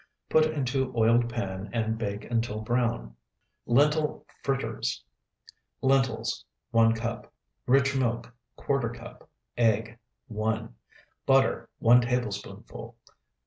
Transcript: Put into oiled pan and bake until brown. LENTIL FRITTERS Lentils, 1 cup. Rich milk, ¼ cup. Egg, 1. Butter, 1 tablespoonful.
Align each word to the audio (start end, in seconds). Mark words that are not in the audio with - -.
Put 0.29 0.45
into 0.47 0.91
oiled 0.97 1.29
pan 1.29 1.69
and 1.73 1.95
bake 1.95 2.23
until 2.31 2.61
brown. 2.61 3.15
LENTIL 3.67 4.25
FRITTERS 4.41 5.03
Lentils, 5.83 6.43
1 6.71 6.95
cup. 6.95 7.31
Rich 7.67 7.95
milk, 7.95 8.33
¼ 8.57 8.93
cup. 8.95 9.29
Egg, 9.57 9.99
1. 10.27 10.73
Butter, 11.27 11.69
1 11.77 12.01
tablespoonful. 12.01 12.95